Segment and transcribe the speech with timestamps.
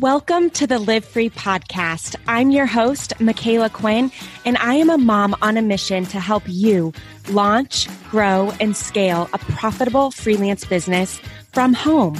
[0.00, 2.14] Welcome to the Live Free podcast.
[2.28, 4.12] I'm your host, Micala Quinn,
[4.44, 6.92] and I am a mom on a mission to help you
[7.30, 12.16] launch, grow, and scale a profitable freelance business from home.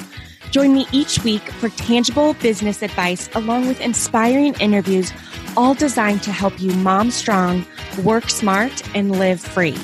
[0.51, 5.13] Join me each week for tangible business advice along with inspiring interviews,
[5.57, 7.65] all designed to help you mom strong,
[8.03, 9.79] work smart, and live free.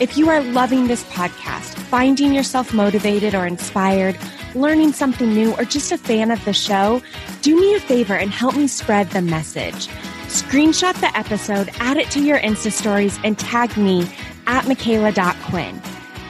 [0.00, 4.16] If you are loving this podcast, finding yourself motivated or inspired,
[4.54, 7.02] learning something new, or just a fan of the show,
[7.42, 9.88] do me a favor and help me spread the message.
[10.28, 14.08] Screenshot the episode, add it to your Insta stories, and tag me
[14.46, 15.80] at Micala.Quinn.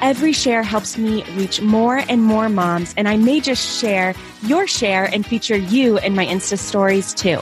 [0.02, 4.66] Every share helps me reach more and more moms, and I may just share your
[4.66, 7.40] share and feature you in my Insta stories too.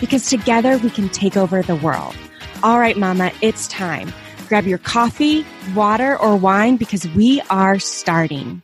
[0.00, 2.16] Because together we can take over the world.
[2.64, 4.12] All right, Mama, it's time.
[4.48, 8.62] Grab your coffee, water, or wine because we are starting.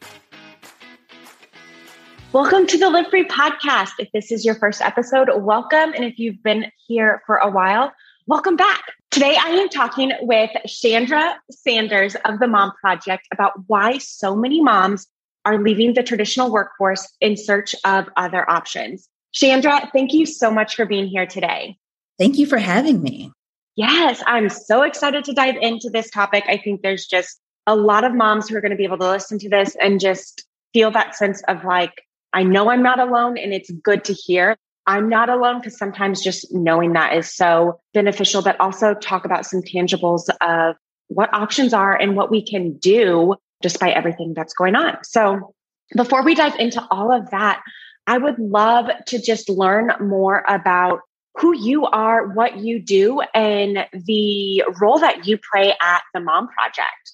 [2.31, 3.93] Welcome to the Live Free podcast.
[3.99, 5.95] If this is your first episode, welcome.
[5.95, 7.91] And if you've been here for a while,
[8.27, 8.83] welcome back.
[9.11, 14.61] Today, I am talking with Chandra Sanders of the Mom Project about why so many
[14.61, 15.07] moms
[15.47, 19.09] are leaving the traditional workforce in search of other options.
[19.33, 21.79] Chandra, thank you so much for being here today.
[22.19, 23.33] Thank you for having me.
[23.75, 26.45] Yes, I'm so excited to dive into this topic.
[26.47, 29.11] I think there's just a lot of moms who are going to be able to
[29.11, 33.39] listen to this and just feel that sense of like, I know I'm not alone
[33.39, 34.57] and it's good to hear.
[34.87, 39.45] I'm not alone because sometimes just knowing that is so beneficial, but also talk about
[39.45, 40.77] some tangibles of
[41.09, 44.97] what options are and what we can do despite everything that's going on.
[45.05, 45.55] So
[45.97, 47.63] before we dive into all of that,
[48.07, 51.01] I would love to just learn more about
[51.37, 56.49] who you are, what you do, and the role that you play at the Mom
[56.49, 57.13] Project.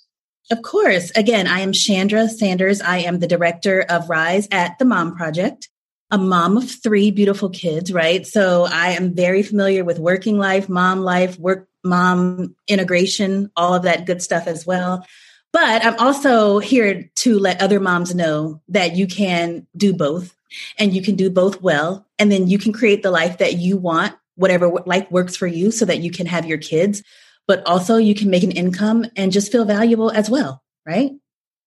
[0.50, 1.11] Of course.
[1.17, 2.83] Again, I am Chandra Sanders.
[2.83, 5.70] I am the director of Rise at the Mom Project,
[6.11, 8.27] a mom of three beautiful kids, right?
[8.27, 13.84] So I am very familiar with working life, mom life, work mom integration, all of
[13.84, 15.06] that good stuff as well.
[15.53, 20.34] But I'm also here to let other moms know that you can do both
[20.78, 22.06] and you can do both well.
[22.19, 25.71] And then you can create the life that you want, whatever life works for you,
[25.71, 27.03] so that you can have your kids
[27.47, 31.12] but also you can make an income and just feel valuable as well, right?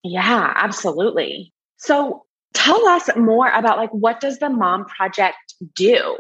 [0.04, 1.54] Yeah, absolutely.
[1.78, 5.38] So tell us more about like what does the Mom Project
[5.76, 6.18] do?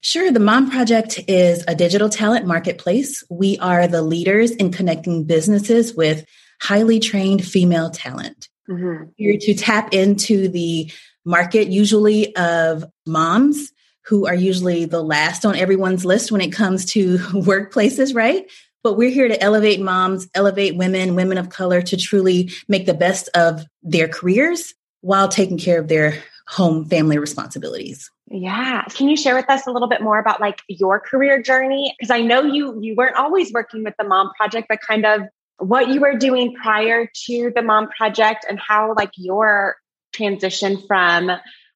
[0.00, 0.32] Sure.
[0.32, 3.22] The Mom Project is a digital talent marketplace.
[3.30, 6.26] We are the leaders in connecting businesses with
[6.60, 8.48] highly trained female talent.
[8.68, 9.10] Mm-hmm.
[9.16, 10.90] Here to tap into the
[11.24, 13.72] market, usually of moms
[14.06, 18.50] who are usually the last on everyone's list when it comes to workplaces, right?
[18.82, 22.94] But we're here to elevate moms, elevate women, women of color to truly make the
[22.94, 28.10] best of their careers while taking care of their home family responsibilities.
[28.30, 28.82] Yeah.
[28.84, 31.94] Can you share with us a little bit more about like your career journey?
[31.98, 35.22] Because I know you you weren't always working with the Mom Project, but kind of
[35.58, 39.76] what you were doing prior to the Mom Project and how like your
[40.12, 41.30] transition from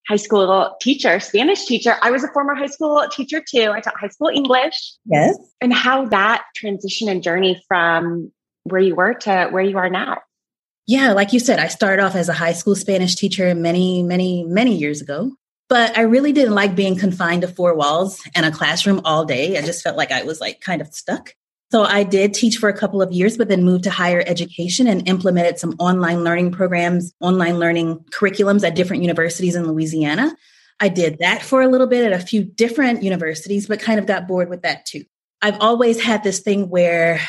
[0.08, 1.96] high school teacher, Spanish teacher.
[2.00, 3.70] I was a former high school teacher too.
[3.70, 4.94] I taught high school English.
[5.04, 5.36] Yes.
[5.60, 8.32] And how that transition and journey from
[8.64, 10.18] where you were to where you are now.
[10.86, 14.44] Yeah, like you said, I started off as a high school Spanish teacher many, many,
[14.44, 15.32] many years ago.
[15.68, 19.58] But I really didn't like being confined to four walls and a classroom all day.
[19.58, 21.34] I just felt like I was like kind of stuck.
[21.72, 24.86] So I did teach for a couple of years, but then moved to higher education
[24.86, 30.34] and implemented some online learning programs, online learning curriculums at different universities in Louisiana.
[30.78, 34.06] I did that for a little bit at a few different universities, but kind of
[34.06, 35.04] got bored with that too.
[35.42, 37.20] I've always had this thing where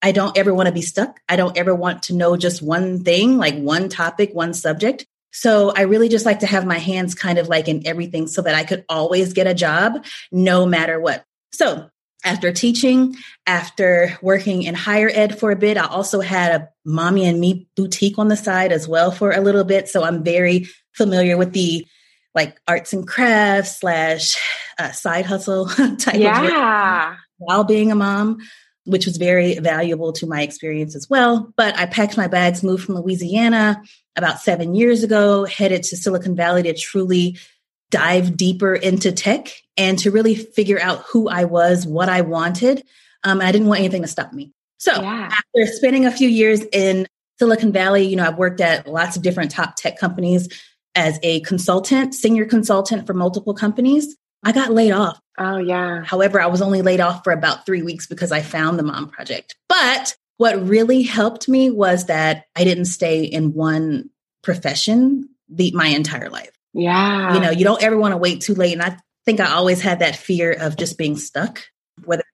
[0.00, 1.20] I don't ever want to be stuck.
[1.28, 5.06] I don't ever want to know just one thing, like one topic, one subject.
[5.32, 8.42] So I really just like to have my hands kind of like in everything so
[8.42, 11.24] that I could always get a job no matter what.
[11.52, 11.88] So
[12.24, 13.16] after teaching,
[13.46, 17.68] after working in higher ed for a bit, I also had a mommy and me
[17.76, 19.88] boutique on the side as well for a little bit.
[19.88, 21.86] So I'm very familiar with the
[22.34, 24.36] like arts and crafts slash
[24.78, 25.66] uh, side hustle
[25.98, 27.08] type yeah.
[27.08, 28.38] of work while being a mom,
[28.84, 31.52] which was very valuable to my experience as well.
[31.56, 33.82] But I packed my bags, moved from Louisiana
[34.16, 37.38] about seven years ago, headed to Silicon Valley to truly
[37.90, 42.82] dive deeper into tech and to really figure out who I was, what I wanted.
[43.24, 44.52] Um, and I didn't want anything to stop me.
[44.78, 45.30] So yeah.
[45.30, 47.06] after spending a few years in
[47.38, 50.48] Silicon Valley, you know, I've worked at lots of different top tech companies
[50.94, 54.16] as a consultant, senior consultant for multiple companies.
[54.44, 55.20] I got laid off.
[55.38, 56.02] Oh, yeah.
[56.04, 59.08] However, I was only laid off for about three weeks because I found the mom
[59.08, 59.56] project.
[59.68, 64.10] But what really helped me was that I didn't stay in one
[64.42, 66.50] profession the, my entire life.
[66.74, 67.34] Yeah.
[67.34, 68.72] You know, you don't ever want to wait too late.
[68.72, 71.62] And I think I always had that fear of just being stuck,
[72.04, 72.24] whether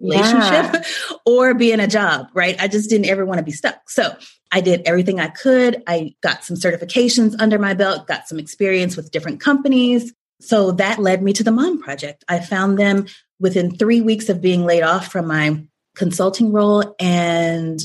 [0.00, 1.16] relationship yeah.
[1.26, 2.56] or be in a job, right?
[2.60, 3.88] I just didn't ever want to be stuck.
[3.90, 4.16] So
[4.52, 5.82] I did everything I could.
[5.86, 10.12] I got some certifications under my belt, got some experience with different companies.
[10.40, 12.24] So that led me to the Mom Project.
[12.28, 13.06] I found them
[13.40, 15.64] within three weeks of being laid off from my
[15.96, 16.94] consulting role.
[17.00, 17.80] And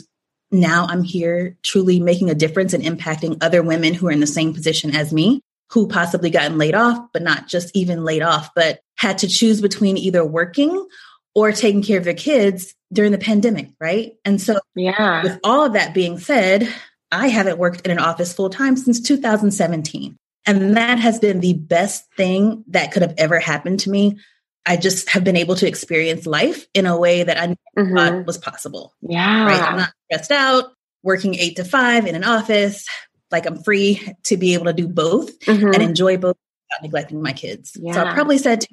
[0.51, 4.27] now I'm here truly making a difference and impacting other women who are in the
[4.27, 8.51] same position as me, who possibly gotten laid off, but not just even laid off,
[8.55, 10.87] but had to choose between either working
[11.35, 14.13] or taking care of their kids during the pandemic, right?
[14.23, 15.23] And so, yeah.
[15.23, 16.73] With all of that being said,
[17.11, 20.15] I haven't worked in an office full time since 2017.
[20.45, 24.17] And that has been the best thing that could have ever happened to me.
[24.65, 27.47] I just have been able to experience life in a way that I
[27.77, 27.95] mm-hmm.
[27.95, 28.93] thought was possible.
[29.01, 29.45] Yeah.
[29.45, 29.61] Right.
[29.61, 32.87] I'm not stressed out, working eight to five in an office.
[33.31, 35.67] Like I'm free to be able to do both mm-hmm.
[35.67, 36.37] and enjoy both
[36.69, 37.77] without neglecting my kids.
[37.79, 37.93] Yeah.
[37.93, 38.65] So I probably said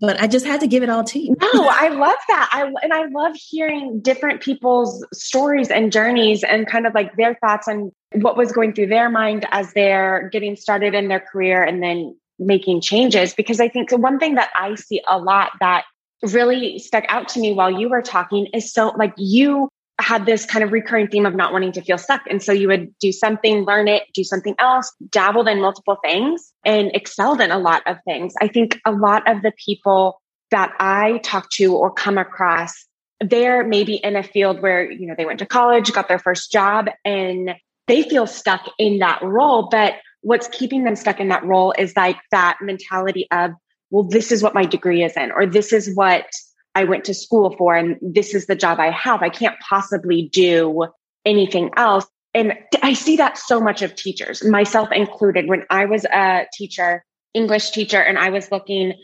[0.00, 1.36] but I just had to give it all to you.
[1.54, 2.48] no, I love that.
[2.52, 7.34] I and I love hearing different people's stories and journeys and kind of like their
[7.34, 11.62] thoughts on what was going through their mind as they're getting started in their career
[11.62, 15.52] and then making changes because I think the one thing that I see a lot
[15.60, 15.84] that
[16.22, 19.69] really stuck out to me while you were talking is so like you
[20.02, 22.22] had this kind of recurring theme of not wanting to feel stuck.
[22.28, 26.52] And so you would do something, learn it, do something else, dabbled in multiple things
[26.64, 28.34] and excelled in a lot of things.
[28.40, 30.20] I think a lot of the people
[30.50, 32.72] that I talk to or come across,
[33.20, 36.50] they're maybe in a field where, you know, they went to college, got their first
[36.50, 37.54] job and
[37.86, 39.68] they feel stuck in that role.
[39.70, 43.52] But what's keeping them stuck in that role is like that mentality of,
[43.90, 46.26] well, this is what my degree is in, or this is what
[46.74, 49.22] I went to school for and this is the job I have.
[49.22, 50.86] I can't possibly do
[51.24, 52.06] anything else.
[52.32, 55.48] And I see that so much of teachers, myself included.
[55.48, 58.94] When I was a teacher, English teacher, and I was looking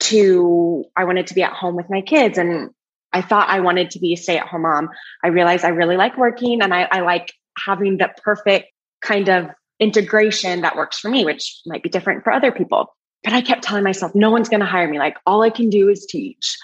[0.00, 2.70] to, I wanted to be at home with my kids and
[3.12, 4.90] I thought I wanted to be a stay at home mom.
[5.24, 8.68] I realized I really like working and I, I like having the perfect
[9.00, 9.46] kind of
[9.80, 12.94] integration that works for me, which might be different for other people.
[13.24, 14.98] But I kept telling myself, no one's going to hire me.
[14.98, 16.56] Like all I can do is teach.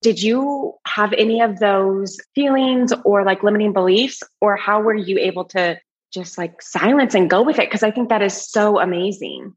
[0.00, 5.18] Did you have any of those feelings or like limiting beliefs, or how were you
[5.18, 5.78] able to
[6.12, 7.68] just like silence and go with it?
[7.68, 9.54] Because I think that is so amazing.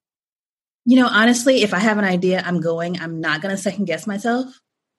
[0.85, 3.85] You know, honestly, if I have an idea, I'm going, I'm not going to second
[3.85, 4.47] guess myself.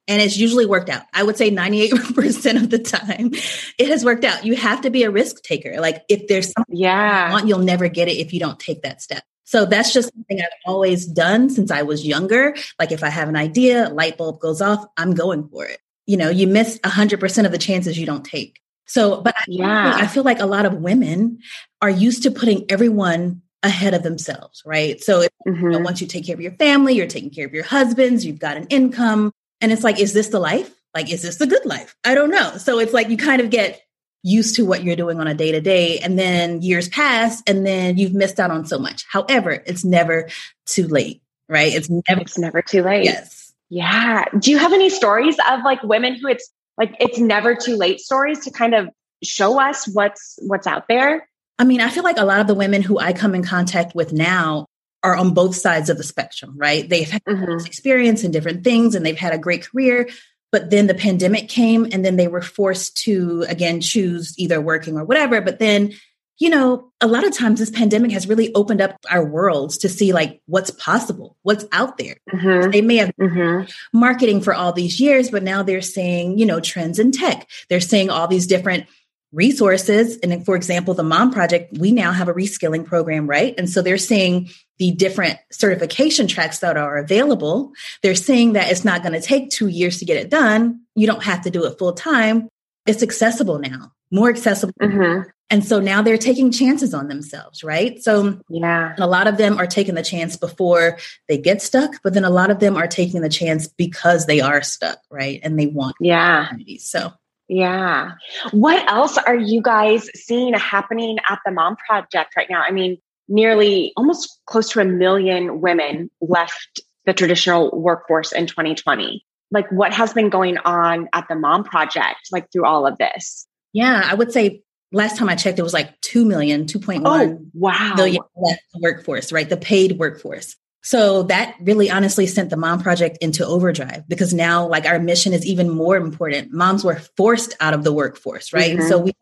[0.09, 1.03] And it's usually worked out.
[1.13, 3.33] I would say 98% of the time
[3.79, 4.45] it has worked out.
[4.45, 5.81] You have to be a risk taker.
[5.81, 7.29] Like if there's something yeah.
[7.29, 9.23] you want, you'll never get it if you don't take that step.
[9.53, 12.57] So that's just something I've always done since I was younger.
[12.79, 15.79] Like if I have an idea, light bulb goes off, I'm going for it.
[16.07, 18.61] You know, you miss 100% of the chances you don't take.
[18.87, 19.97] So, but I, yeah.
[20.01, 21.41] I feel like a lot of women
[21.83, 25.03] are used to putting everyone ahead of themselves, right?
[25.03, 25.55] So mm-hmm.
[25.55, 25.85] you know, mm-hmm.
[25.85, 28.57] once you take care of your family, you're taking care of your husbands, you've got
[28.57, 29.33] an income.
[29.61, 30.75] And it's like, is this the life?
[30.95, 31.95] Like, is this the good life?
[32.05, 32.57] I don't know.
[32.57, 33.83] So it's like you kind of get
[34.23, 37.67] used to what you're doing on a day to day and then years pass and
[37.67, 39.05] then you've missed out on so much.
[39.11, 40.29] However, it's never
[40.67, 41.73] too late, right?
[41.73, 43.05] It's never it's never too late.
[43.05, 43.53] Yes.
[43.69, 44.25] Yeah.
[44.39, 48.01] Do you have any stories of like women who it's like it's never too late
[48.01, 48.89] stories to kind of
[49.25, 51.29] show us what's what's out there?
[51.59, 53.95] I mean, I feel like a lot of the women who I come in contact
[53.95, 54.67] with now
[55.03, 56.89] are on both sides of the spectrum, right?
[56.89, 57.67] They've had mm-hmm.
[57.67, 60.09] experience in different things and they've had a great career,
[60.53, 64.97] but then the pandemic came and then they were forced to again choose either working
[64.97, 65.93] or whatever but then
[66.39, 69.89] you know a lot of times this pandemic has really opened up our worlds to
[69.89, 72.71] see like what's possible what's out there mm-hmm.
[72.71, 73.69] they may have mm-hmm.
[73.99, 77.81] marketing for all these years but now they're saying you know trends in tech they're
[77.81, 78.87] saying all these different
[79.33, 80.19] resources.
[80.19, 83.55] And for example, the Mom Project, we now have a reskilling program, right?
[83.57, 84.51] And so they're saying
[84.83, 87.71] the different certification tracks that are available.
[88.03, 90.81] They're saying that it's not going to take two years to get it done.
[90.97, 92.49] You don't have to do it full time.
[92.85, 94.73] It's accessible now, more accessible.
[94.83, 95.29] Mm-hmm.
[95.51, 98.03] And so now they're taking chances on themselves, right?
[98.03, 100.99] So, yeah, a lot of them are taking the chance before
[101.29, 104.41] they get stuck, but then a lot of them are taking the chance because they
[104.41, 105.39] are stuck, right?
[105.45, 106.49] And they want, yeah.
[106.79, 107.13] So,
[107.47, 108.13] yeah.
[108.51, 112.65] What else are you guys seeing happening at the Mom Project right now?
[112.67, 112.99] I mean,
[113.29, 119.25] nearly almost close to a million women left the traditional workforce in 2020.
[119.51, 123.47] Like, what has been going on at the Mom Project, like through all of this?
[123.73, 124.63] Yeah, I would say
[124.93, 127.95] last time I checked, it was like 2 million, 2.1 oh, wow.
[127.97, 129.49] million left workforce, right?
[129.49, 130.57] The paid workforce.
[130.85, 135.33] So that really honestly sent the Mom Project into overdrive because now, like, our mission
[135.33, 136.53] is even more important.
[136.53, 138.77] Moms were forced out of the workforce, right?
[138.77, 138.89] Mm-hmm.
[138.89, 139.13] So we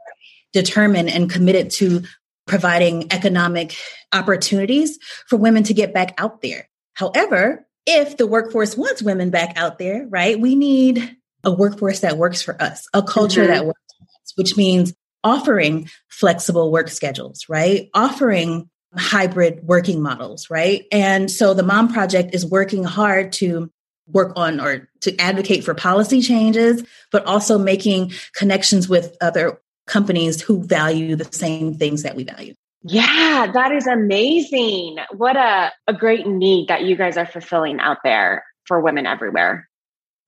[0.52, 2.02] determined and committed to
[2.50, 3.76] providing economic
[4.12, 6.68] opportunities for women to get back out there.
[6.94, 12.18] However, if the workforce wants women back out there, right, we need a workforce that
[12.18, 13.52] works for us, a culture mm-hmm.
[13.52, 14.92] that works for us, which means
[15.22, 17.88] offering flexible work schedules, right?
[17.94, 20.86] Offering hybrid working models, right?
[20.90, 23.70] And so the Mom Project is working hard to
[24.08, 30.40] work on or to advocate for policy changes, but also making connections with other companies
[30.40, 32.54] who value the same things that we value.
[32.82, 34.96] Yeah, that is amazing.
[35.14, 39.68] What a, a great need that you guys are fulfilling out there for women everywhere.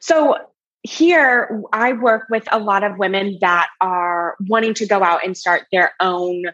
[0.01, 0.37] So,
[0.85, 5.37] here I work with a lot of women that are wanting to go out and
[5.37, 6.47] start their own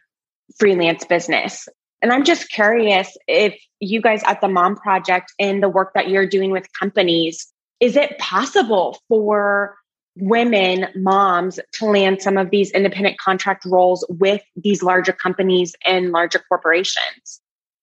[0.59, 1.67] freelance business.
[2.03, 6.11] And I'm just curious if you guys at the Mom Project and the work that
[6.11, 7.51] you're doing with companies,
[7.81, 9.79] is it possible for
[10.21, 16.13] women, moms, to land some of these independent contract roles with these larger companies and
[16.13, 17.41] larger corporations?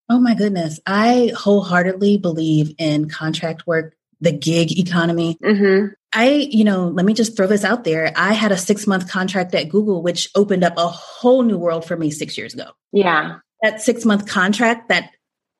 [0.10, 0.80] Oh my goodness.
[0.86, 5.38] I wholeheartedly believe in contract work, the gig economy.
[5.44, 5.94] Mm-hmm.
[6.14, 8.14] I, you know, let me just throw this out there.
[8.16, 11.86] I had a six month contract at Google, which opened up a whole new world
[11.86, 12.72] for me six years ago.
[12.94, 15.12] Yeah that six month contract, that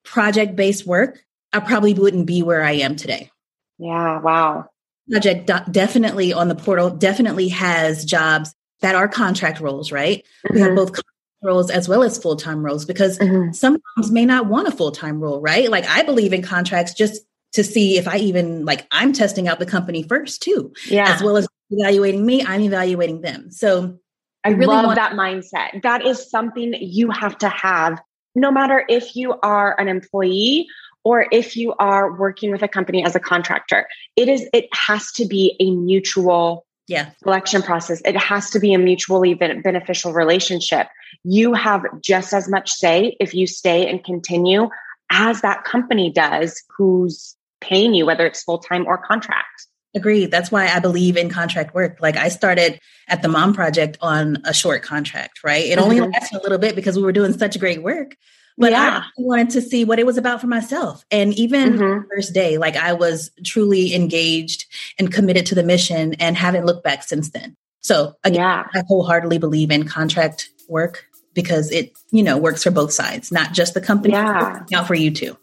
[0.04, 1.20] project based work,
[1.52, 3.32] I probably wouldn't be where I am today.
[3.78, 4.68] Yeah, wow.
[5.10, 10.20] Project definitely on the portal definitely has jobs that are contract roles, right?
[10.20, 10.54] Mm-hmm.
[10.54, 10.76] We have mm-hmm.
[10.78, 11.00] both
[11.44, 13.52] roles as well as full time roles because mm-hmm.
[13.52, 15.70] some moms may not want a full time role, right?
[15.70, 17.22] Like I believe in contracts just
[17.54, 20.74] to see if I even like I'm testing out the company first too.
[20.88, 21.14] Yeah.
[21.14, 23.52] As well as evaluating me, I'm evaluating them.
[23.52, 24.00] So
[24.44, 25.84] I really love want- that mindset.
[25.84, 28.02] That is something you have to have
[28.36, 30.68] no matter if you are an employee
[31.06, 33.88] or if you are working with a company as a contractor.
[34.18, 37.12] It is it has to be a mutual yeah.
[37.24, 38.02] selection process.
[38.04, 40.88] It has to be a mutually beneficial relationship.
[41.24, 44.70] You have just as much say if you stay and continue
[45.12, 49.68] as that company does who's paying you, whether it's full time or contract.
[49.96, 50.30] Agreed.
[50.30, 52.00] That's why I believe in contract work.
[52.02, 55.66] Like I started at the Mom Project on a short contract, right?
[55.66, 55.84] It mm-hmm.
[55.84, 58.18] only lasted a little bit because we were doing such great work.
[58.58, 59.04] But yeah.
[59.04, 61.04] I wanted to see what it was about for myself.
[61.12, 62.08] And even mm-hmm.
[62.10, 64.66] first day, like I was truly engaged
[64.98, 67.58] and committed to the mission and haven't looked back since then.
[67.82, 68.64] So again, yeah.
[68.74, 73.52] I wholeheartedly believe in contract work because it, you know, works for both sides, not
[73.52, 74.64] just the company, yeah.
[74.74, 75.38] out for you too.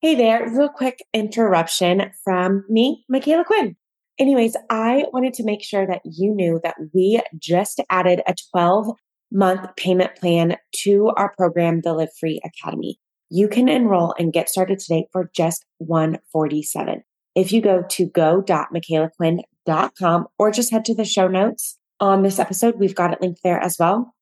[0.00, 3.76] Hey there, real quick interruption from me, Micala Quinn.
[4.18, 8.88] Anyways, I wanted to make sure that you knew that we just added a 12
[9.30, 12.98] month payment plan to our program, the Live Free Academy.
[13.30, 17.04] You can enroll and get started today for just 147.
[17.34, 22.78] If you go to go.micalaquinn.com or just head to the show notes on this episode,
[22.78, 24.14] we've got it linked there as well.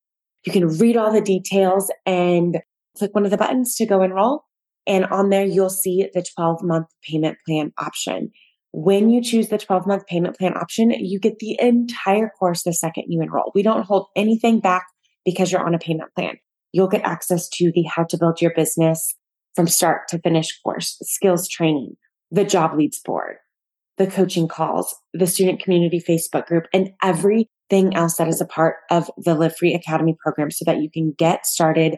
[0.45, 2.59] You can read all the details and
[2.99, 4.43] click one of the buttons to go enroll.
[4.87, 8.33] And on there, you'll see the 12 month payment plan option.
[8.79, 12.75] When you choose the 12 month payment plan option, you get the entire course the
[12.75, 13.51] second you enroll.
[13.55, 14.85] We don't hold anything back
[15.25, 16.35] because you're on a payment plan.
[16.73, 19.17] You'll get access to the how to build your business
[19.55, 21.95] from start to finish course, skills training,
[22.31, 23.37] the job leads board,
[23.97, 28.77] the coaching calls, the student community Facebook group, and everything else that is a part
[28.91, 31.97] of the Live Free Academy program so that you can get started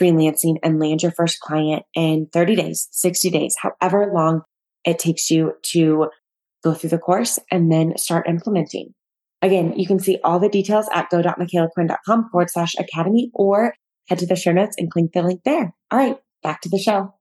[0.00, 4.42] freelancing and land your first client in 30 days, 60 days, however long
[4.84, 6.08] it takes you to
[6.62, 8.94] go through the course and then start implementing.
[9.42, 13.74] Again, you can see all the details at go.micalaquinn.com forward slash academy or
[14.08, 15.72] head to the show notes and click the link there.
[15.90, 17.14] All right, back to the show.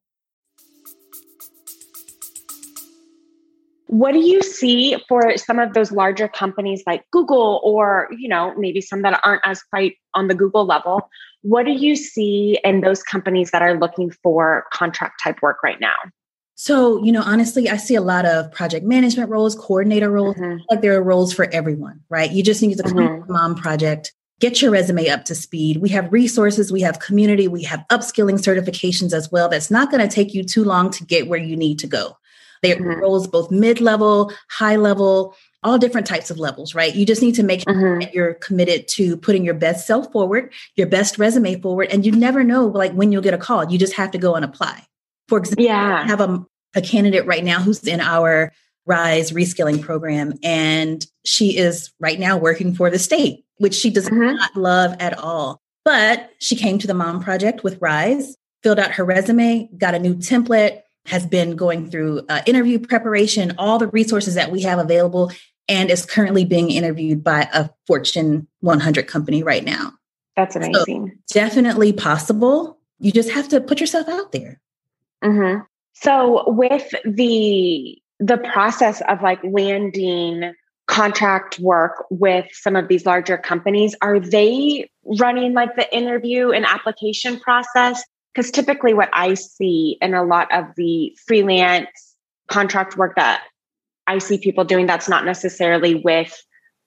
[3.88, 8.54] What do you see for some of those larger companies like Google or, you know,
[8.56, 11.10] maybe some that aren't as quite on the Google level?
[11.42, 15.80] What do you see in those companies that are looking for contract type work right
[15.80, 15.96] now?
[16.62, 20.58] So, you know, honestly, I see a lot of project management roles, coordinator roles, mm-hmm.
[20.70, 22.30] like there are roles for everyone, right?
[22.30, 23.32] You just need to come mm-hmm.
[23.32, 24.12] mom project,
[24.42, 25.78] get your resume up to speed.
[25.78, 29.48] We have resources, we have community, we have upskilling certifications as well.
[29.48, 32.18] That's not going to take you too long to get where you need to go.
[32.62, 33.00] There are mm-hmm.
[33.00, 36.94] roles both mid level, high level, all different types of levels, right?
[36.94, 38.02] You just need to make sure mm-hmm.
[38.02, 42.12] that you're committed to putting your best self forward, your best resume forward, and you
[42.12, 43.72] never know like when you'll get a call.
[43.72, 44.84] You just have to go and apply.
[45.30, 46.02] For example, yeah.
[46.04, 46.46] I have a,
[46.76, 48.52] a candidate right now who's in our
[48.86, 54.10] Rise reskilling program, and she is right now working for the state, which she does
[54.10, 54.36] mm-hmm.
[54.36, 55.62] not love at all.
[55.86, 60.00] But she came to the Mom Project with Rise, filled out her resume, got a
[60.00, 64.80] new template, has been going through uh, interview preparation, all the resources that we have
[64.80, 65.32] available,
[65.68, 69.94] and is currently being interviewed by a Fortune 100 company right now.
[70.36, 71.20] That's amazing.
[71.28, 72.80] So definitely possible.
[73.00, 74.60] You just have to put yourself out there.
[75.24, 75.62] Mm-hmm.
[75.94, 80.54] So with the the process of like landing
[80.88, 86.66] contract work with some of these larger companies, are they running like the interview and
[86.66, 88.04] application process?
[88.34, 92.16] Because typically, what I see in a lot of the freelance
[92.48, 93.44] contract work that
[94.08, 96.36] I see people doing, that's not necessarily with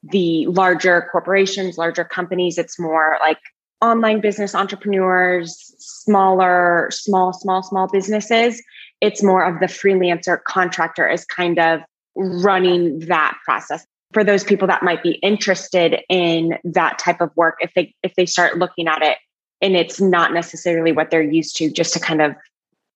[0.03, 2.59] the larger corporations, larger companies.
[2.59, 3.39] It's more like
[3.83, 8.63] online business entrepreneurs, smaller, small, small, small businesses.
[9.01, 11.81] It's more of the freelancer contractor is kind of
[12.15, 17.57] running that process for those people that might be interested in that type of work
[17.61, 19.17] if they if they start looking at it
[19.61, 22.35] and it's not necessarily what they're used to just to kind of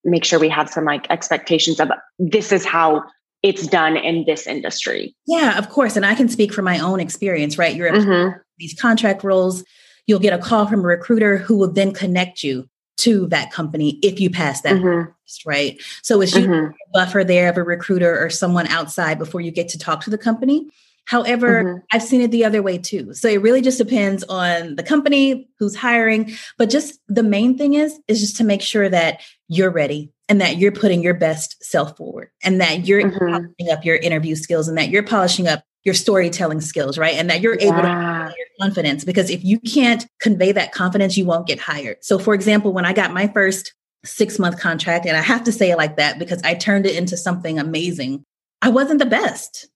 [0.04, 3.02] make sure we have some like expectations of this is how
[3.42, 7.00] it's done in this industry yeah of course and i can speak from my own
[7.00, 8.38] experience right you're mm-hmm.
[8.58, 9.64] these contract roles
[10.06, 13.98] you'll get a call from a recruiter who will then connect you to that company
[14.02, 15.10] if you pass that mm-hmm.
[15.48, 16.72] right so it's you mm-hmm.
[16.94, 20.18] buffer there of a recruiter or someone outside before you get to talk to the
[20.18, 20.66] company
[21.06, 21.78] However, mm-hmm.
[21.92, 23.14] I've seen it the other way too.
[23.14, 26.32] So it really just depends on the company who's hiring.
[26.58, 30.40] But just the main thing is, is just to make sure that you're ready and
[30.40, 33.18] that you're putting your best self forward and that you're mm-hmm.
[33.18, 37.14] polishing up your interview skills and that you're polishing up your storytelling skills, right?
[37.14, 38.28] And that you're able yeah.
[38.28, 41.98] to your confidence because if you can't convey that confidence, you won't get hired.
[42.04, 43.72] So, for example, when I got my first
[44.04, 46.96] six month contract, and I have to say it like that because I turned it
[46.96, 48.24] into something amazing,
[48.60, 49.68] I wasn't the best.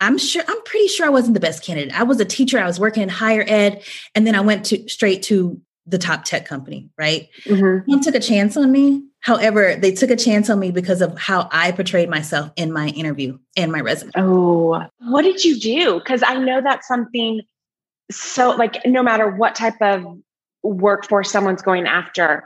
[0.00, 1.98] I'm sure I'm pretty sure I wasn't the best candidate.
[1.98, 3.82] I was a teacher, I was working in higher ed,
[4.14, 7.28] and then I went to straight to the top tech company, right?
[7.44, 7.90] Mm-hmm.
[7.90, 9.04] One took a chance on me.
[9.20, 12.88] However, they took a chance on me because of how I portrayed myself in my
[12.88, 14.12] interview and my resume.
[14.16, 15.98] Oh, what did you do?
[15.98, 17.42] Because I know that's something
[18.10, 20.04] so, like, no matter what type of
[20.62, 22.44] workforce someone's going after,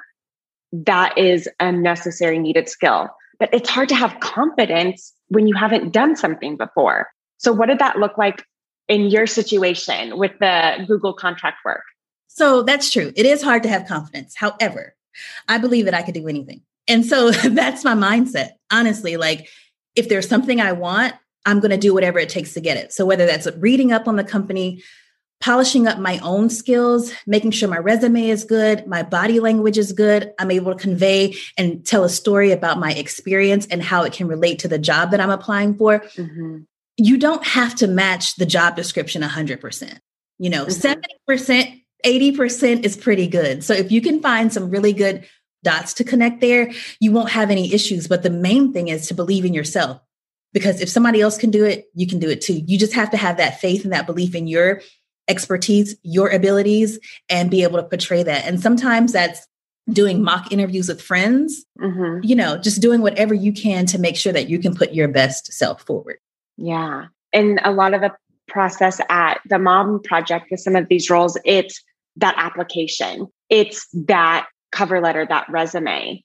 [0.72, 3.08] that is a necessary, needed skill.
[3.38, 7.08] But it's hard to have confidence when you haven't done something before.
[7.38, 8.44] So, what did that look like
[8.88, 11.82] in your situation with the Google contract work?
[12.32, 13.12] So, that's true.
[13.16, 14.34] It is hard to have confidence.
[14.36, 14.94] However,
[15.48, 16.62] I believe that I could do anything.
[16.88, 18.50] And so that's my mindset.
[18.70, 19.48] Honestly, like
[19.96, 21.14] if there's something I want,
[21.46, 22.92] I'm going to do whatever it takes to get it.
[22.92, 24.82] So, whether that's reading up on the company,
[25.40, 29.92] polishing up my own skills, making sure my resume is good, my body language is
[29.92, 34.12] good, I'm able to convey and tell a story about my experience and how it
[34.12, 36.00] can relate to the job that I'm applying for.
[36.00, 36.58] Mm-hmm
[37.00, 39.98] you don't have to match the job description 100%.
[40.38, 41.32] You know, mm-hmm.
[41.32, 43.64] 70%, 80% is pretty good.
[43.64, 45.26] So if you can find some really good
[45.62, 48.08] dots to connect there, you won't have any issues.
[48.08, 50.00] But the main thing is to believe in yourself.
[50.52, 52.54] Because if somebody else can do it, you can do it too.
[52.66, 54.80] You just have to have that faith and that belief in your
[55.28, 58.46] expertise, your abilities, and be able to portray that.
[58.46, 59.46] And sometimes that's
[59.88, 62.24] doing mock interviews with friends, mm-hmm.
[62.24, 65.08] you know, just doing whatever you can to make sure that you can put your
[65.08, 66.18] best self forward.
[66.56, 67.06] Yeah.
[67.32, 68.12] And a lot of the
[68.48, 71.82] process at the Mom Project with some of these roles, it's
[72.20, 76.22] that application, it's that cover letter, that resume.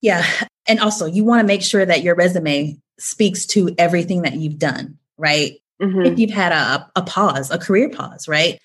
[0.00, 0.24] Yeah.
[0.66, 4.58] And also, you want to make sure that your resume speaks to everything that you've
[4.58, 5.54] done, right?
[5.82, 6.06] Mm-hmm.
[6.06, 8.58] If you've had a, a pause, a career pause, right?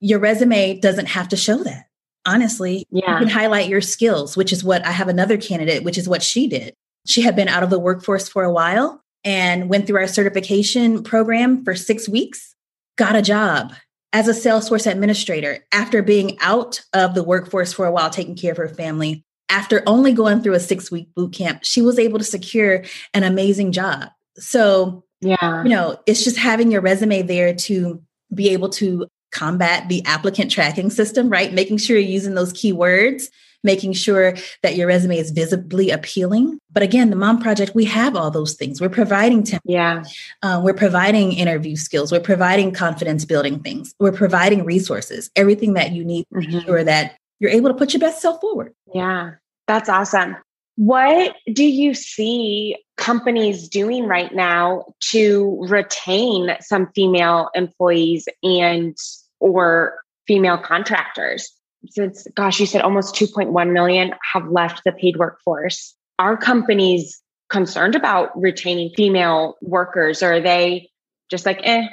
[0.00, 1.86] Your resume doesn't have to show that.
[2.26, 3.14] Honestly, yeah.
[3.14, 6.22] you can highlight your skills, which is what I have another candidate, which is what
[6.22, 6.74] she did.
[7.06, 11.02] She had been out of the workforce for a while and went through our certification
[11.02, 12.54] program for six weeks,
[12.96, 13.72] got a job
[14.12, 18.52] as a Salesforce administrator after being out of the workforce for a while, taking care
[18.52, 19.24] of her family.
[19.50, 23.22] After only going through a six week boot camp, she was able to secure an
[23.22, 24.10] amazing job.
[24.36, 28.02] So, yeah, you know, it's just having your resume there to
[28.34, 31.52] be able to combat the applicant tracking system, right?
[31.52, 33.28] Making sure you're using those keywords
[33.64, 36.58] making sure that your resume is visibly appealing.
[36.70, 38.80] But again, the Mom Project, we have all those things.
[38.80, 39.60] We're providing templates.
[39.64, 40.04] Yeah.
[40.42, 42.12] Uh, we're providing interview skills.
[42.12, 43.94] We're providing confidence building things.
[43.98, 46.52] We're providing resources, everything that you need to mm-hmm.
[46.52, 48.74] make sure that you're able to put your best self forward.
[48.94, 49.32] Yeah,
[49.66, 50.36] that's awesome.
[50.76, 58.96] What do you see companies doing right now to retain some female employees and
[59.40, 61.52] or female contractors?
[61.88, 65.94] Since gosh you said almost 2.1 million have left the paid workforce.
[66.18, 70.90] Are companies concerned about retaining female workers or are they
[71.30, 71.86] just like eh?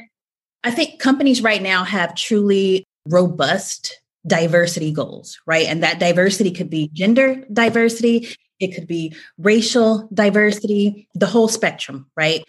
[0.63, 5.67] I think companies right now have truly robust diversity goals right?
[5.67, 12.10] And that diversity could be gender diversity it could be racial diversity the whole spectrum
[12.15, 12.43] right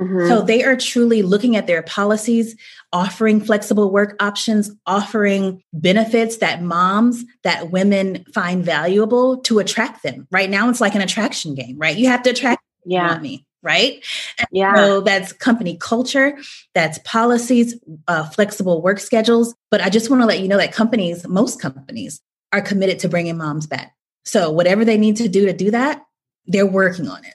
[0.00, 0.28] Mm-hmm.
[0.28, 2.54] So they are truly looking at their policies,
[2.92, 10.28] offering flexible work options, offering benefits that moms, that women find valuable to attract them.
[10.30, 11.96] Right now, it's like an attraction game, right?
[11.96, 13.18] You have to attract yeah.
[13.18, 14.04] me right?
[14.38, 14.76] And yeah.
[14.76, 16.38] So that's company culture,
[16.74, 17.74] that's policies,
[18.06, 19.52] uh, flexible work schedules.
[19.72, 23.08] But I just want to let you know that companies, most companies, are committed to
[23.08, 23.96] bringing moms back.
[24.24, 26.02] So whatever they need to do to do that,
[26.46, 27.34] they're working on it.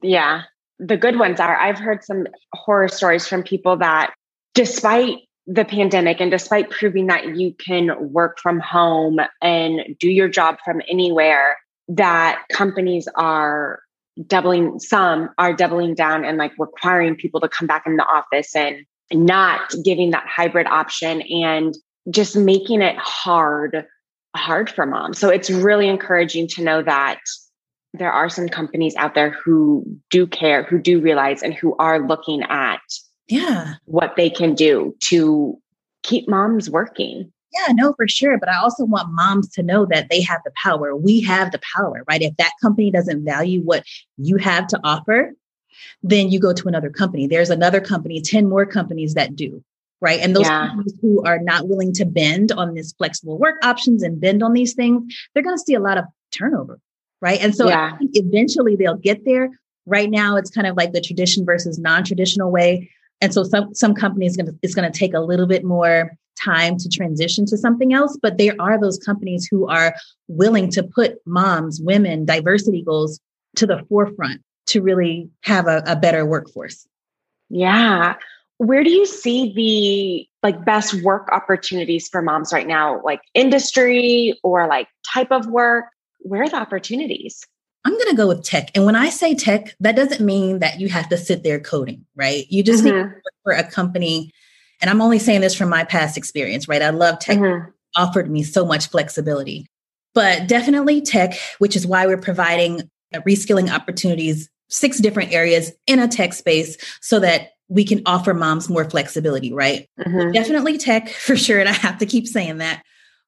[0.00, 0.44] Yeah
[0.86, 4.14] the good ones are I've heard some horror stories from people that
[4.54, 10.28] despite the pandemic and despite proving that you can work from home and do your
[10.28, 11.56] job from anywhere,
[11.88, 13.80] that companies are
[14.26, 18.54] doubling, some are doubling down and like requiring people to come back in the office
[18.54, 21.74] and not giving that hybrid option and
[22.10, 23.86] just making it hard,
[24.34, 25.18] hard for moms.
[25.18, 27.20] So it's really encouraging to know that
[27.94, 32.06] there are some companies out there who do care, who do realize, and who are
[32.06, 32.80] looking at
[33.28, 35.56] yeah what they can do to
[36.02, 37.32] keep moms working.
[37.52, 38.36] Yeah, no, for sure.
[38.36, 40.96] But I also want moms to know that they have the power.
[40.96, 42.20] We have the power, right?
[42.20, 43.84] If that company doesn't value what
[44.18, 45.32] you have to offer,
[46.02, 47.28] then you go to another company.
[47.28, 49.62] There's another company, 10 more companies that do,
[50.00, 50.18] right?
[50.18, 50.66] And those yeah.
[50.66, 54.52] companies who are not willing to bend on this flexible work options and bend on
[54.52, 56.80] these things, they're going to see a lot of turnover
[57.24, 57.40] right?
[57.40, 57.96] And so yeah.
[58.12, 59.48] eventually they'll get there.
[59.86, 63.94] Right now, it's kind of like the tradition versus non-traditional way, and so some some
[63.94, 67.94] companies gonna, it's going to take a little bit more time to transition to something
[67.94, 68.18] else.
[68.20, 69.94] But there are those companies who are
[70.28, 73.20] willing to put moms, women, diversity goals
[73.56, 76.86] to the forefront to really have a, a better workforce.
[77.48, 78.14] Yeah.
[78.58, 83.02] Where do you see the like best work opportunities for moms right now?
[83.02, 85.86] Like industry or like type of work?
[86.24, 87.46] Where are the opportunities?
[87.84, 88.70] I'm going to go with tech.
[88.74, 92.06] And when I say tech, that doesn't mean that you have to sit there coding,
[92.16, 92.46] right?
[92.48, 92.96] You just mm-hmm.
[92.96, 94.30] need to work for a company.
[94.80, 96.80] And I'm only saying this from my past experience, right?
[96.80, 97.70] I love tech, mm-hmm.
[97.94, 99.66] offered me so much flexibility.
[100.14, 106.08] But definitely tech, which is why we're providing reskilling opportunities, six different areas in a
[106.08, 109.88] tech space so that we can offer moms more flexibility, right?
[110.00, 110.32] Mm-hmm.
[110.32, 111.60] Definitely tech for sure.
[111.60, 112.82] And I have to keep saying that.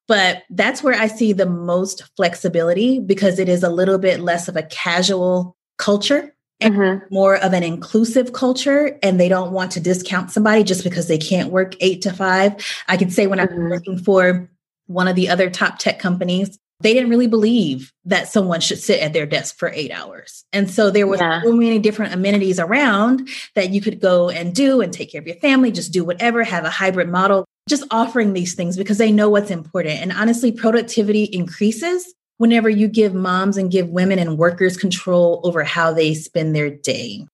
[0.07, 4.47] But that's where I see the most flexibility because it is a little bit less
[4.47, 7.13] of a casual culture and mm-hmm.
[7.13, 8.97] more of an inclusive culture.
[9.03, 12.55] And they don't want to discount somebody just because they can't work eight to five.
[12.87, 13.53] I can say when mm-hmm.
[13.53, 14.49] i was working for
[14.87, 19.01] one of the other top tech companies, they didn't really believe that someone should sit
[19.01, 20.45] at their desk for eight hours.
[20.53, 21.41] And so there was yeah.
[21.41, 25.27] so many different amenities around that you could go and do and take care of
[25.27, 29.11] your family, just do whatever, have a hybrid model just offering these things because they
[29.11, 30.01] know what's important.
[30.01, 35.63] And honestly, productivity increases whenever you give moms and give women and workers control over
[35.63, 37.25] how they spend their day.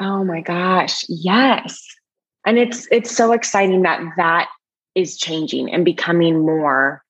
[0.00, 1.80] Oh my gosh, yes.
[2.46, 4.48] And it's it's so exciting that that
[4.94, 7.02] is changing and becoming more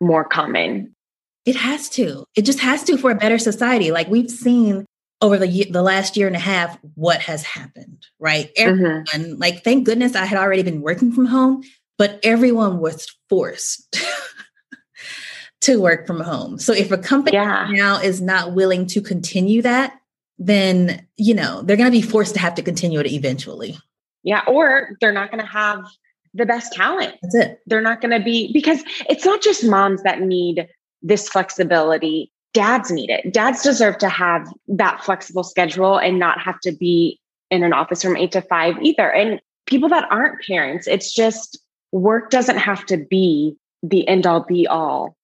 [0.00, 0.94] more common.
[1.46, 2.24] It has to.
[2.36, 3.90] It just has to for a better society.
[3.90, 4.84] Like we've seen
[5.22, 8.50] over the the last year and a half what has happened, right?
[8.56, 8.68] Mm-hmm.
[8.68, 9.40] Everyone, mm-hmm.
[9.40, 11.62] like thank goodness I had already been working from home
[12.00, 13.94] but everyone was forced
[15.60, 16.58] to work from home.
[16.58, 17.68] So if a company yeah.
[17.70, 19.92] now is not willing to continue that,
[20.38, 23.76] then you know they're going to be forced to have to continue it eventually.
[24.22, 25.84] Yeah, or they're not going to have
[26.32, 27.16] the best talent.
[27.20, 27.60] That's it.
[27.66, 30.68] They're not going to be because it's not just moms that need
[31.02, 32.32] this flexibility.
[32.54, 33.30] Dads need it.
[33.30, 38.02] Dads deserve to have that flexible schedule and not have to be in an office
[38.02, 39.12] from 8 to 5 either.
[39.12, 41.59] And people that aren't parents, it's just
[41.92, 45.16] work doesn't have to be the end all be all.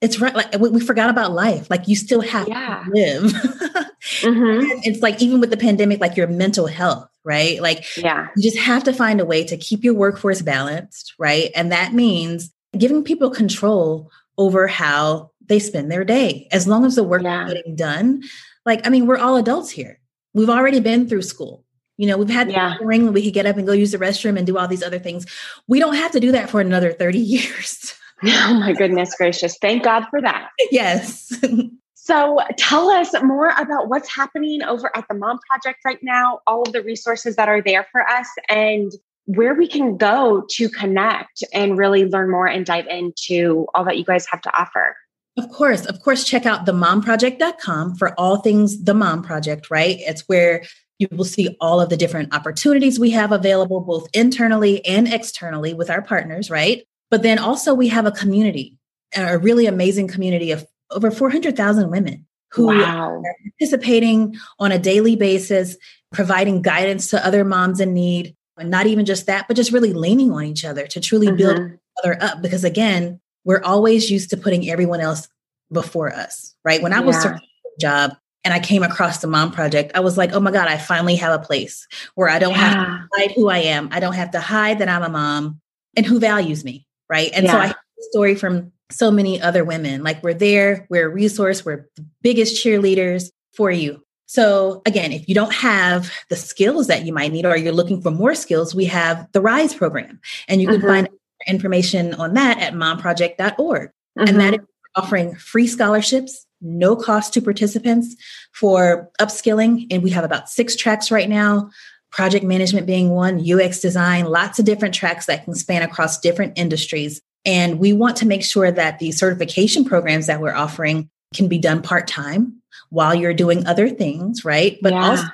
[0.00, 0.34] It's right.
[0.34, 1.68] Like we forgot about life.
[1.70, 2.84] Like you still have yeah.
[2.84, 3.22] to live.
[3.32, 4.80] mm-hmm.
[4.84, 7.60] It's like even with the pandemic, like your mental health, right?
[7.60, 11.50] Like yeah, you just have to find a way to keep your workforce balanced, right?
[11.56, 16.46] And that means giving people control over how they spend their day.
[16.52, 17.46] As long as the work yeah.
[17.46, 18.22] is getting done,
[18.64, 19.98] like I mean, we're all adults here.
[20.32, 21.64] We've already been through school.
[21.98, 22.76] You know, we've had yeah.
[22.78, 24.68] the ring when we could get up and go use the restroom and do all
[24.68, 25.26] these other things.
[25.66, 27.94] We don't have to do that for another 30 years.
[28.24, 29.58] oh my goodness gracious.
[29.60, 30.50] Thank God for that.
[30.70, 31.32] Yes.
[31.94, 36.62] so tell us more about what's happening over at the Mom Project right now, all
[36.62, 38.92] of the resources that are there for us, and
[39.26, 43.98] where we can go to connect and really learn more and dive into all that
[43.98, 44.96] you guys have to offer.
[45.36, 49.98] Of course, of course, check out themomproject.com for all things the Mom Project, right?
[50.00, 50.62] It's where
[50.98, 55.74] you will see all of the different opportunities we have available, both internally and externally
[55.74, 56.84] with our partners, right?
[57.10, 58.76] But then also, we have a community,
[59.16, 63.22] a really amazing community of over 400,000 women who wow.
[63.24, 65.76] are participating on a daily basis
[66.12, 68.34] providing guidance to other moms in need.
[68.56, 71.36] And not even just that, but just really leaning on each other to truly mm-hmm.
[71.36, 72.42] build each other up.
[72.42, 75.28] Because again, we're always used to putting everyone else
[75.70, 76.82] before us, right?
[76.82, 77.36] When I was yeah.
[77.36, 80.68] a job and I came across the Mom Project, I was like, oh my God,
[80.68, 82.58] I finally have a place where I don't yeah.
[82.58, 83.88] have to hide who I am.
[83.92, 85.60] I don't have to hide that I'm a mom
[85.96, 87.30] and who values me, right?
[87.34, 87.52] And yeah.
[87.52, 87.74] so I
[88.10, 90.02] story from so many other women.
[90.02, 94.02] Like we're there, we're a resource, we're the biggest cheerleaders for you.
[94.26, 98.02] So again, if you don't have the skills that you might need or you're looking
[98.02, 100.20] for more skills, we have the RISE program.
[100.48, 100.86] And you can mm-hmm.
[100.86, 101.08] find
[101.46, 103.90] information on that at momproject.org.
[103.90, 104.28] Mm-hmm.
[104.28, 104.64] And that mm-hmm.
[105.02, 108.16] offering free scholarships, no cost to participants
[108.52, 109.86] for upskilling.
[109.90, 111.70] And we have about six tracks right now
[112.10, 116.58] project management being one, UX design, lots of different tracks that can span across different
[116.58, 117.20] industries.
[117.44, 121.58] And we want to make sure that the certification programs that we're offering can be
[121.58, 124.78] done part time while you're doing other things, right?
[124.80, 125.08] But yeah.
[125.10, 125.24] also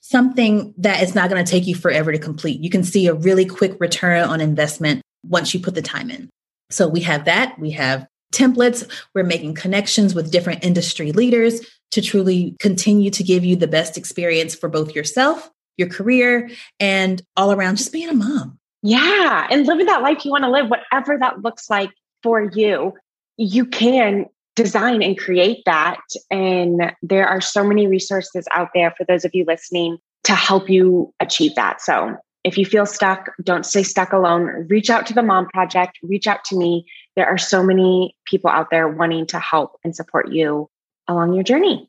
[0.00, 2.60] something that is not going to take you forever to complete.
[2.60, 6.28] You can see a really quick return on investment once you put the time in.
[6.70, 7.58] So we have that.
[7.58, 8.88] We have templates.
[9.14, 11.60] We're making connections with different industry leaders
[11.92, 17.22] to truly continue to give you the best experience for both yourself, your career, and
[17.36, 18.58] all around just being a mom.
[18.82, 19.46] Yeah.
[19.50, 21.90] And living that life you want to live, whatever that looks like
[22.22, 22.94] for you,
[23.36, 26.00] you can design and create that.
[26.30, 30.68] And there are so many resources out there for those of you listening to help
[30.68, 31.80] you achieve that.
[31.80, 34.66] So if you feel stuck, don't stay stuck alone.
[34.68, 36.86] Reach out to the Mom Project, reach out to me.
[37.14, 40.68] There are so many people out there wanting to help and support you
[41.08, 41.88] along your journey.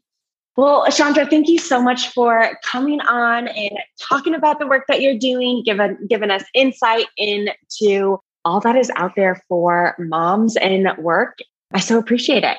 [0.56, 5.02] Well, Chandra, thank you so much for coming on and talking about the work that
[5.02, 10.96] you're doing, giving, giving us insight into all that is out there for moms and
[10.98, 11.40] work.
[11.74, 12.58] I so appreciate it.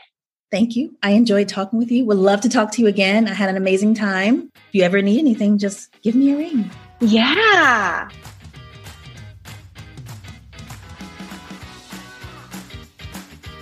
[0.51, 0.97] Thank you.
[1.03, 2.05] I enjoyed talking with you.
[2.07, 3.29] Would love to talk to you again.
[3.29, 4.51] I had an amazing time.
[4.69, 6.71] If you ever need anything, just give me a ring.
[7.01, 8.09] Yeah.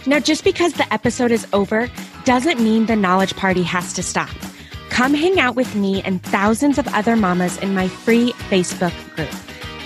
[0.05, 1.89] Now, just because the episode is over
[2.25, 4.31] doesn't mean the knowledge party has to stop.
[4.91, 9.31] Come hang out with me and thousands of other mamas in my free Facebook group.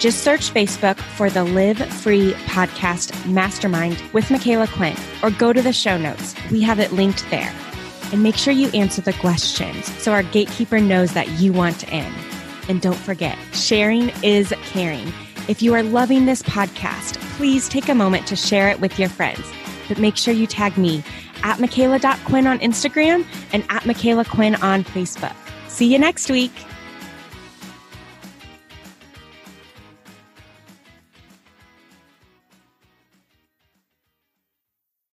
[0.01, 5.63] Just search Facebook for the Live Free Podcast Mastermind with Micala Quinn or go to
[5.63, 6.35] the show notes.
[6.51, 7.53] We have it linked there.
[8.13, 12.13] And make sure you answer the questions so our gatekeeper knows that you want in.
[12.69, 15.13] And don't forget, sharing is caring.
[15.49, 19.09] If you are loving this podcast, please take a moment to share it with your
[19.09, 19.45] friends.
[19.89, 21.05] But make sure you tag me
[21.43, 25.35] at Micala.Quinn on Instagram and at Micala Quinn on Facebook.
[25.69, 26.53] See you next week.